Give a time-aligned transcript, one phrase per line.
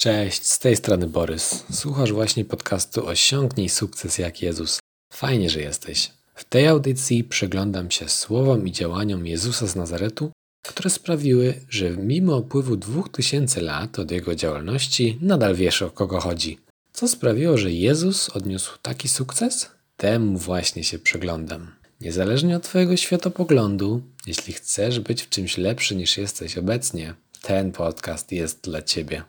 [0.00, 1.64] Cześć, z tej strony Borys.
[1.72, 4.78] Słuchasz właśnie podcastu Osiągnij sukces jak Jezus.
[5.12, 6.10] Fajnie, że jesteś.
[6.34, 10.32] W tej audycji przyglądam się słowom i działaniom Jezusa z Nazaretu,
[10.66, 16.58] które sprawiły, że mimo upływu 2000 lat od jego działalności nadal wiesz o kogo chodzi.
[16.92, 19.70] Co sprawiło, że Jezus odniósł taki sukces?
[19.96, 21.70] Temu właśnie się przyglądam.
[22.00, 28.32] Niezależnie od Twojego światopoglądu, jeśli chcesz być w czymś lepszy niż jesteś obecnie, ten podcast
[28.32, 29.24] jest dla Ciebie.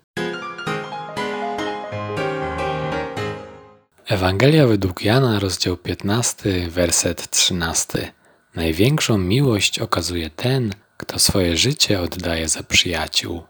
[4.11, 8.11] Ewangelia według Jana, rozdział 15, werset 13.
[8.56, 13.42] Największą miłość okazuje ten, kto swoje życie oddaje za przyjaciół.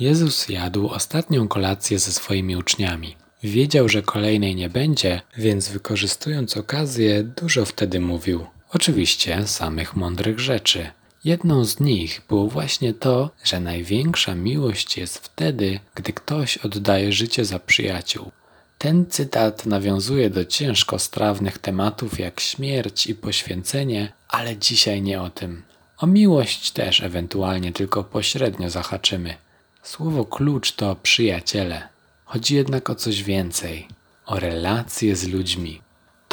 [0.00, 3.16] Jezus jadł ostatnią kolację ze swoimi uczniami.
[3.42, 8.46] Wiedział, że kolejnej nie będzie, więc wykorzystując okazję, dużo wtedy mówił.
[8.70, 10.90] Oczywiście samych mądrych rzeczy.
[11.24, 17.44] Jedną z nich było właśnie to, że największa miłość jest wtedy, gdy ktoś oddaje życie
[17.44, 18.30] za przyjaciół.
[18.78, 25.30] Ten cytat nawiązuje do ciężko strawnych tematów jak śmierć i poświęcenie, ale dzisiaj nie o
[25.30, 25.62] tym.
[25.98, 29.34] O miłość też ewentualnie tylko pośrednio zahaczymy.
[29.82, 31.88] Słowo klucz to przyjaciele.
[32.24, 33.88] Chodzi jednak o coś więcej
[34.26, 35.83] o relacje z ludźmi.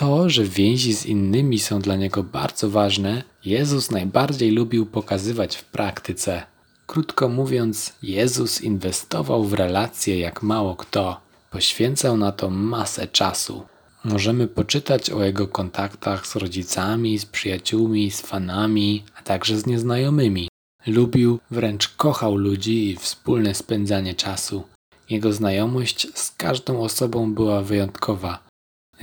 [0.02, 5.64] To, że więzi z innymi są dla niego bardzo ważne, Jezus najbardziej lubił pokazywać w
[5.64, 6.44] praktyce.
[6.88, 11.22] Krótko mówiąc, Jezus inwestował w relacje jak mało kto.
[11.52, 13.64] Poświęcał na to masę czasu.
[14.04, 20.48] Możemy poczytać o jego kontaktach z rodzicami, z przyjaciółmi, z fanami, a także z nieznajomymi.
[20.88, 24.64] Lubił, wręcz kochał ludzi i wspólne spędzanie czasu.
[25.10, 28.51] Jego znajomość z każdą osobą była wyjątkowa.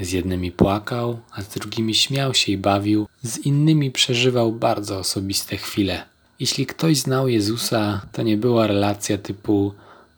[0.00, 5.56] Z jednymi płakał, a z drugimi śmiał się i bawił, z innymi przeżywał bardzo osobiste
[5.56, 6.02] chwile.
[6.40, 9.74] Jeśli ktoś znał Jezusa, to nie była relacja typu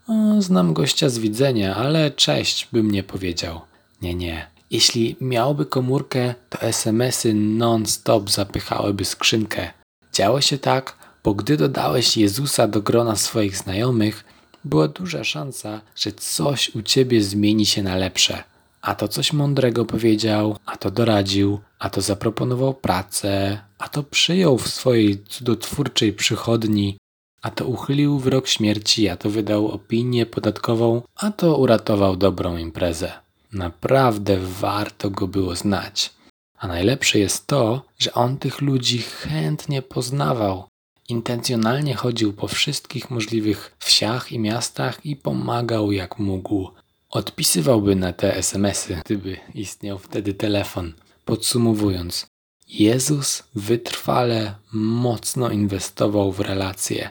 [0.08, 3.60] o, znam gościa z widzenia, ale cześć bym nie powiedział.
[4.02, 4.46] Nie, nie.
[4.70, 9.70] Jeśli miałby komórkę, to SMS-y non-stop zapychałyby skrzynkę.
[10.12, 14.24] Działo się tak, bo gdy dodałeś Jezusa do grona swoich znajomych,
[14.64, 18.44] była duża szansa, że coś u ciebie zmieni się na lepsze.
[18.82, 24.58] A to coś mądrego powiedział, a to doradził, a to zaproponował pracę, a to przyjął
[24.58, 26.98] w swojej cudotwórczej przychodni,
[27.42, 33.12] a to uchylił wyrok śmierci, a to wydał opinię podatkową, a to uratował dobrą imprezę.
[33.52, 36.12] Naprawdę warto go było znać.
[36.58, 40.64] A najlepsze jest to, że on tych ludzi chętnie poznawał.
[41.08, 46.70] Intencjonalnie chodził po wszystkich możliwych wsiach i miastach i pomagał jak mógł.
[47.10, 50.92] Odpisywałby na te SMSy, gdyby istniał wtedy telefon.
[51.24, 52.26] Podsumowując,
[52.68, 57.10] Jezus wytrwale mocno inwestował w relacje.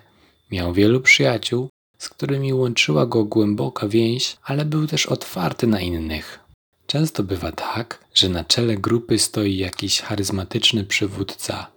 [0.51, 6.39] Miał wielu przyjaciół, z którymi łączyła go głęboka więź, ale był też otwarty na innych.
[6.87, 11.67] Często bywa tak, że na czele grupy stoi jakiś charyzmatyczny przywódca.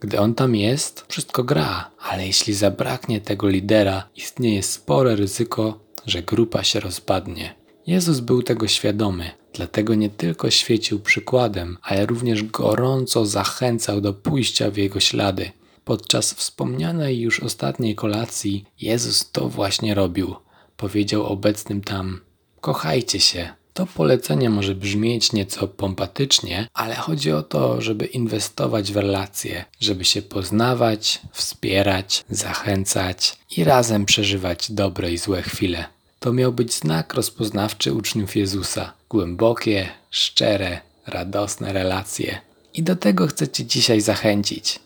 [0.00, 6.22] Gdy on tam jest, wszystko gra, ale jeśli zabraknie tego lidera, istnieje spore ryzyko, że
[6.22, 7.65] grupa się rozpadnie.
[7.86, 14.70] Jezus był tego świadomy, dlatego nie tylko świecił przykładem, ale również gorąco zachęcał do pójścia
[14.70, 15.50] w jego ślady.
[15.84, 20.34] Podczas wspomnianej już ostatniej kolacji Jezus to właśnie robił.
[20.76, 22.20] Powiedział obecnym tam:
[22.60, 23.48] Kochajcie się.
[23.74, 30.04] To polecenie może brzmieć nieco pompatycznie, ale chodzi o to, żeby inwestować w relacje, żeby
[30.04, 35.95] się poznawać, wspierać, zachęcać i razem przeżywać dobre i złe chwile.
[36.26, 38.92] To miał być znak rozpoznawczy uczniów Jezusa.
[39.08, 42.38] Głębokie, szczere, radosne relacje.
[42.74, 44.80] I do tego chcę Cię dzisiaj zachęcić.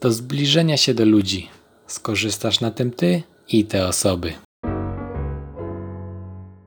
[0.00, 1.48] Do zbliżenia się do ludzi.
[1.86, 4.32] Skorzystasz na tym Ty i te osoby.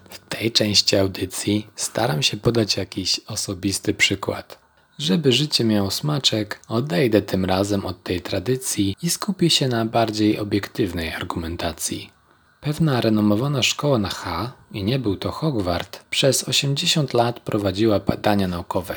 [0.09, 4.59] W tej części audycji staram się podać jakiś osobisty przykład.
[4.99, 10.39] Żeby życie miało smaczek, odejdę tym razem od tej tradycji i skupię się na bardziej
[10.39, 12.18] obiektywnej argumentacji.
[12.61, 18.47] Pewna renomowana szkoła na H, i nie był to Hogwart, przez 80 lat prowadziła badania
[18.47, 18.95] naukowe.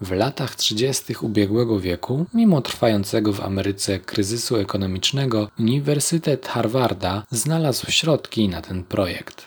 [0.00, 1.14] W latach 30.
[1.20, 9.46] ubiegłego wieku, mimo trwającego w Ameryce kryzysu ekonomicznego, Uniwersytet Harvarda znalazł środki na ten projekt.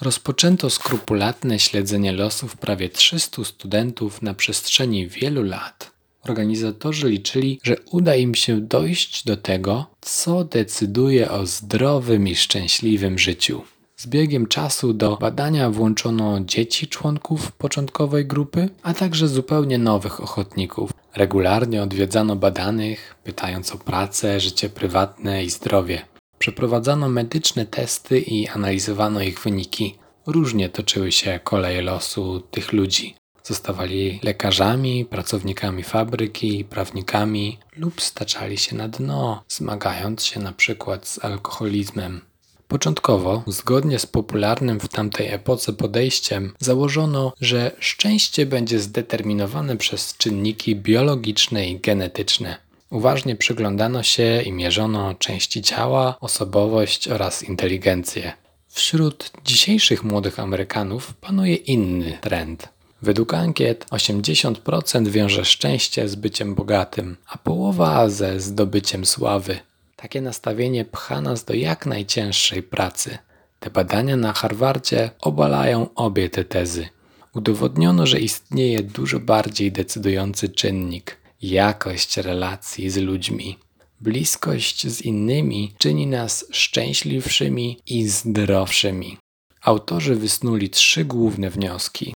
[0.00, 5.89] Rozpoczęto skrupulatne śledzenie losów prawie 300 studentów na przestrzeni wielu lat.
[6.24, 13.18] Organizatorzy liczyli, że uda im się dojść do tego, co decyduje o zdrowym i szczęśliwym
[13.18, 13.62] życiu.
[13.96, 20.90] Z biegiem czasu do badania włączono dzieci członków początkowej grupy, a także zupełnie nowych ochotników.
[21.16, 26.02] Regularnie odwiedzano badanych, pytając o pracę, życie prywatne i zdrowie.
[26.38, 29.98] Przeprowadzano medyczne testy i analizowano ich wyniki.
[30.26, 33.19] Różnie toczyły się koleje losu tych ludzi.
[33.44, 41.24] Zostawali lekarzami, pracownikami fabryki, prawnikami lub staczali się na dno, zmagając się na przykład z
[41.24, 42.20] alkoholizmem.
[42.68, 50.76] Początkowo, zgodnie z popularnym w tamtej epoce podejściem, założono, że szczęście będzie zdeterminowane przez czynniki
[50.76, 52.56] biologiczne i genetyczne.
[52.90, 58.32] Uważnie przyglądano się i mierzono części ciała, osobowość oraz inteligencję.
[58.68, 62.68] Wśród dzisiejszych młodych Amerykanów panuje inny trend.
[63.02, 69.58] Według ankiet 80% wiąże szczęście z byciem bogatym, a połowa ze zdobyciem sławy.
[69.96, 73.18] Takie nastawienie pcha nas do jak najcięższej pracy.
[73.60, 76.88] Te badania na Harvardzie obalają obie te tezy.
[77.34, 83.58] Udowodniono, że istnieje dużo bardziej decydujący czynnik jakość relacji z ludźmi.
[84.00, 89.18] Bliskość z innymi czyni nas szczęśliwszymi i zdrowszymi.
[89.62, 92.14] Autorzy wysnuli trzy główne wnioski.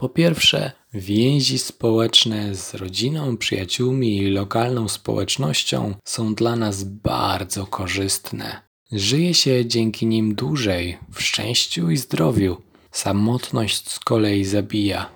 [0.00, 8.62] Po pierwsze, więzi społeczne z rodziną, przyjaciółmi i lokalną społecznością są dla nas bardzo korzystne.
[8.92, 12.56] Żyje się dzięki nim dłużej, w szczęściu i zdrowiu.
[12.90, 15.10] Samotność z kolei zabija.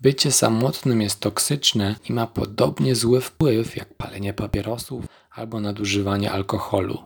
[0.00, 6.98] Bycie samotnym jest toksyczne i ma podobnie zły wpływ jak palenie papierosów albo nadużywanie alkoholu.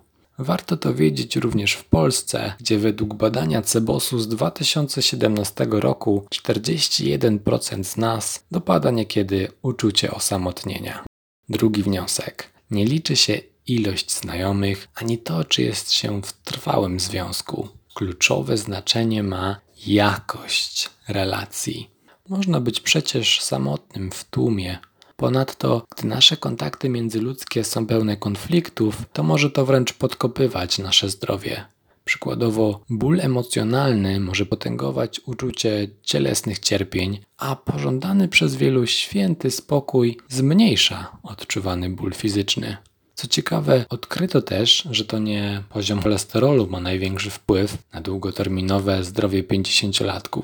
[0.43, 7.97] Warto to wiedzieć również w Polsce, gdzie według badania Cebosu z 2017 roku 41% z
[7.97, 11.05] nas dopada niekiedy uczucie osamotnienia.
[11.49, 12.53] Drugi wniosek.
[12.71, 17.69] Nie liczy się ilość znajomych, ani to, czy jest się w trwałym związku.
[17.95, 21.91] Kluczowe znaczenie ma jakość relacji.
[22.29, 24.79] Można być przecież samotnym w tłumie,
[25.23, 31.65] Ponadto, gdy nasze kontakty międzyludzkie są pełne konfliktów, to może to wręcz podkopywać nasze zdrowie.
[32.05, 41.17] Przykładowo, ból emocjonalny może potęgować uczucie cielesnych cierpień, a pożądany przez wielu święty spokój zmniejsza
[41.23, 42.77] odczuwany ból fizyczny.
[43.15, 49.43] Co ciekawe, odkryto też, że to nie poziom cholesterolu ma największy wpływ na długoterminowe zdrowie
[49.43, 50.43] 50-latków.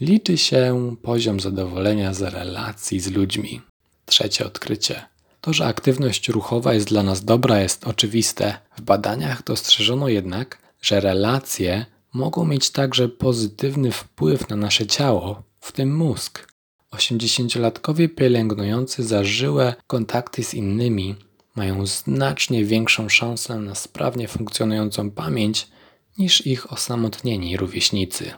[0.00, 3.60] Liczy się poziom zadowolenia z relacji z ludźmi.
[4.08, 5.02] Trzecie odkrycie.
[5.40, 8.58] To, że aktywność ruchowa jest dla nas dobra, jest oczywiste.
[8.76, 15.72] W badaniach dostrzeżono jednak, że relacje mogą mieć także pozytywny wpływ na nasze ciało, w
[15.72, 16.48] tym mózg.
[16.92, 21.16] 80-latkowie pielęgnujący zażyłe kontakty z innymi
[21.56, 25.68] mają znacznie większą szansę na sprawnie funkcjonującą pamięć
[26.18, 28.30] niż ich osamotnieni rówieśnicy.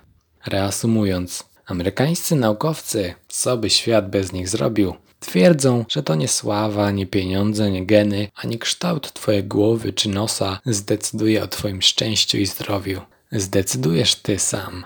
[0.46, 7.06] Reasumując, amerykańscy naukowcy, co by świat bez nich zrobił, Twierdzą, że to nie sława, nie
[7.06, 13.00] pieniądze, nie geny, ani kształt twojej głowy czy nosa zdecyduje o twoim szczęściu i zdrowiu.
[13.32, 14.84] Zdecydujesz ty sam,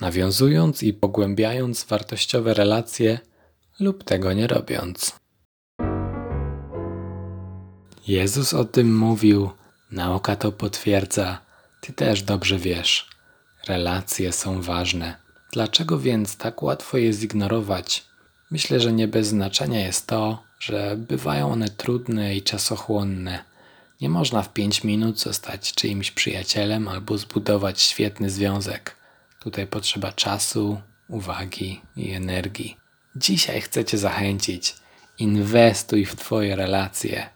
[0.00, 3.18] nawiązując i pogłębiając wartościowe relacje
[3.80, 5.16] lub tego nie robiąc.
[8.06, 9.50] Jezus o tym mówił,
[9.90, 11.40] nauka to potwierdza,
[11.80, 13.10] ty też dobrze wiesz.
[13.68, 15.16] Relacje są ważne.
[15.52, 18.04] Dlaczego więc tak łatwo je zignorować?
[18.50, 23.44] Myślę, że nie bez znaczenia jest to, że bywają one trudne i czasochłonne.
[24.00, 28.96] Nie można w 5 minut zostać czyimś przyjacielem albo zbudować świetny związek.
[29.40, 32.76] Tutaj potrzeba czasu, uwagi i energii.
[33.16, 34.74] Dzisiaj chcę Cię zachęcić.
[35.18, 37.26] Inwestuj w Twoje relacje.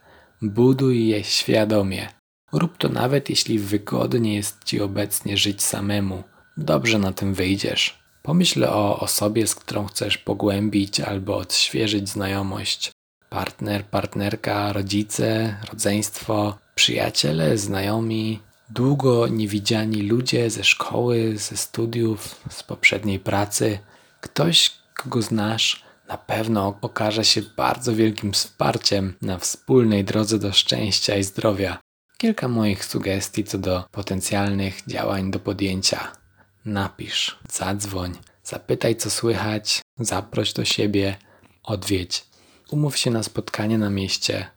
[0.42, 2.08] Buduj je świadomie.
[2.52, 6.25] Rób to nawet jeśli wygodnie jest Ci obecnie żyć samemu.
[6.56, 8.00] Dobrze na tym wyjdziesz.
[8.22, 12.92] Pomyśl o osobie, z którą chcesz pogłębić albo odświeżyć znajomość.
[13.30, 23.18] Partner, partnerka, rodzice, rodzeństwo, przyjaciele, znajomi, długo niewidziani ludzie ze szkoły, ze studiów, z poprzedniej
[23.18, 23.78] pracy.
[24.20, 31.16] Ktoś, kogo znasz, na pewno okaże się bardzo wielkim wsparciem na wspólnej drodze do szczęścia
[31.16, 31.78] i zdrowia.
[32.18, 36.19] Kilka moich sugestii co do potencjalnych działań do podjęcia
[36.64, 41.17] napisz, zadzwoń, zapytaj co słychać, zaproś do siebie,
[41.62, 42.25] odwiedź.
[42.71, 44.50] Umów się na spotkanie na mieście,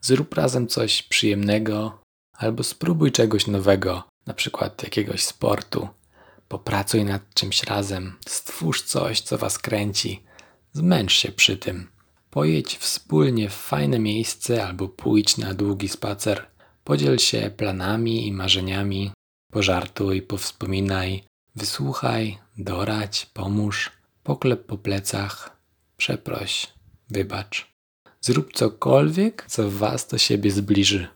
[0.00, 1.98] zrób razem coś przyjemnego
[2.32, 5.88] albo spróbuj czegoś nowego, na przykład jakiegoś sportu.
[6.48, 10.22] Popracuj nad czymś razem, stwórz coś, co was kręci,
[10.72, 11.88] zmęcz się przy tym.
[12.30, 16.46] Pojedź wspólnie w fajne miejsce albo pójdź na długi spacer.
[16.84, 19.10] Podziel się planami i marzeniami,
[19.52, 21.24] pożartuj, powspominaj,
[21.56, 23.90] Wysłuchaj, doradź, pomóż,
[24.22, 25.56] poklep po plecach,
[25.96, 26.66] przeproś,
[27.10, 27.66] wybacz.
[28.20, 31.08] Zrób cokolwiek, co was do siebie zbliży.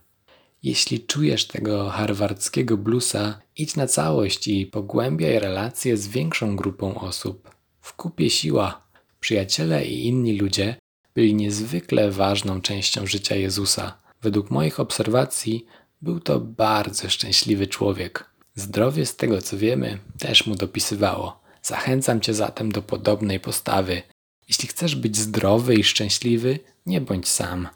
[0.63, 7.49] Jeśli czujesz tego harwardzkiego bluesa, idź na całość i pogłębiaj relacje z większą grupą osób.
[7.81, 8.87] W kupie siła.
[9.19, 10.75] Przyjaciele i inni ludzie
[11.13, 13.97] byli niezwykle ważną częścią życia Jezusa.
[14.21, 15.65] Według moich obserwacji
[16.01, 18.30] był to bardzo szczęśliwy człowiek.
[18.55, 21.41] Zdrowie z tego co wiemy też mu dopisywało.
[21.61, 24.01] Zachęcam cię zatem do podobnej postawy.
[24.47, 27.67] Jeśli chcesz być zdrowy i szczęśliwy, nie bądź sam.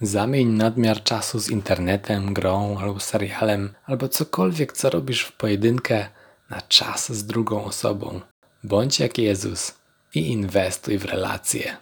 [0.00, 6.08] Zamień nadmiar czasu z internetem, grą albo serialem, albo cokolwiek, co robisz w pojedynkę,
[6.50, 8.20] na czas z drugą osobą.
[8.64, 9.74] Bądź jak Jezus
[10.14, 11.76] i inwestuj w relacje.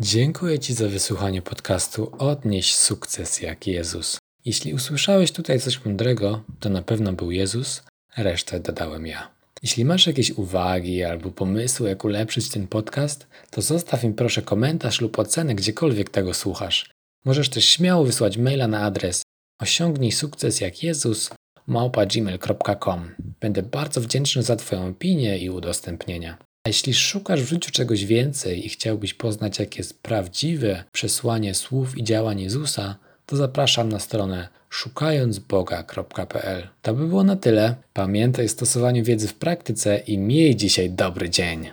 [0.00, 4.18] Dziękuję Ci za wysłuchanie podcastu Odnieś sukces jak Jezus.
[4.44, 7.82] Jeśli usłyszałeś tutaj coś mądrego, to na pewno był Jezus,
[8.16, 9.30] resztę dodałem ja.
[9.62, 15.00] Jeśli masz jakieś uwagi albo pomysły, jak ulepszyć ten podcast, to zostaw mi proszę komentarz
[15.00, 16.90] lub ocenę gdziekolwiek tego słuchasz.
[17.24, 19.22] Możesz też śmiało wysłać maila na adres
[19.60, 21.30] osiągnij sukces jak Jezus
[21.66, 23.10] małpa.gmail.com.
[23.40, 26.38] Będę bardzo wdzięczny za Twoją opinię i udostępnienia.
[26.64, 31.98] A jeśli szukasz w życiu czegoś więcej i chciałbyś poznać, jakie jest prawdziwe przesłanie słów
[31.98, 32.96] i działań Jezusa,
[33.30, 36.68] to zapraszam na stronę szukającboga.pl.
[36.82, 37.74] To by było na tyle.
[37.92, 41.70] Pamiętaj o stosowaniu wiedzy w praktyce i miej dzisiaj dobry dzień.